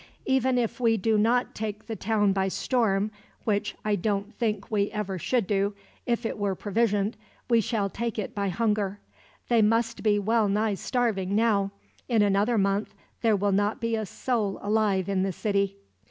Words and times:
Even 0.25 0.57
if 0.57 0.79
we 0.79 0.97
do 0.97 1.15
not 1.15 1.53
take 1.53 1.85
the 1.85 1.95
town 1.95 2.33
by 2.33 2.47
storm, 2.47 3.11
which 3.43 3.75
I 3.85 3.95
don't 3.95 4.33
think 4.33 4.71
we 4.71 4.89
ever 4.89 5.19
should 5.19 5.45
do, 5.45 5.75
if 6.07 6.25
it 6.25 6.39
were 6.39 6.55
provisioned, 6.55 7.15
we 7.51 7.61
shall 7.61 7.87
take 7.87 8.17
it 8.17 8.33
by 8.33 8.49
hunger. 8.49 8.99
They 9.47 9.61
must 9.61 10.01
be 10.01 10.17
well 10.17 10.49
nigh 10.49 10.73
starving 10.73 11.35
now. 11.35 11.69
In 12.09 12.23
another 12.23 12.57
month 12.57 12.95
there 13.21 13.35
will 13.35 13.51
not 13.51 13.79
be 13.79 13.95
a 13.95 14.07
soul 14.07 14.57
alive 14.63 15.07
in 15.07 15.21
the 15.21 15.31
city. 15.31 15.77